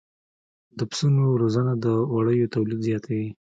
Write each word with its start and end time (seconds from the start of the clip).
د 0.77 0.79
پسونو 0.89 1.23
روزنه 1.41 1.73
د 1.83 1.87
وړیو 2.13 2.51
تولید 2.55 2.79
زیاتوي. 2.87 3.27